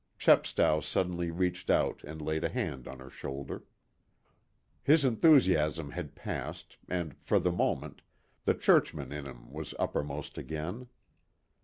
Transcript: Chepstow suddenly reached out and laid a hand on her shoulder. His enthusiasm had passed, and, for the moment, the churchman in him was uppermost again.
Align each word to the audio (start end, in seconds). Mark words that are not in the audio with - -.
Chepstow 0.17 0.79
suddenly 0.81 1.29
reached 1.29 1.69
out 1.69 2.03
and 2.03 2.23
laid 2.23 2.43
a 2.43 2.49
hand 2.49 2.87
on 2.87 2.97
her 2.97 3.09
shoulder. 3.11 3.65
His 4.81 5.05
enthusiasm 5.05 5.91
had 5.91 6.15
passed, 6.15 6.77
and, 6.89 7.15
for 7.19 7.37
the 7.37 7.51
moment, 7.51 8.01
the 8.45 8.55
churchman 8.55 9.11
in 9.11 9.25
him 9.27 9.51
was 9.53 9.75
uppermost 9.77 10.39
again. 10.39 10.87